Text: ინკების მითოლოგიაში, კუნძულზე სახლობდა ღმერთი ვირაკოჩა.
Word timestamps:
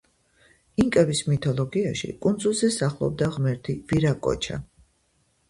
ინკების 0.83 1.19
მითოლოგიაში, 1.27 2.09
კუნძულზე 2.23 2.71
სახლობდა 2.77 3.29
ღმერთი 3.37 3.77
ვირაკოჩა. 3.93 4.61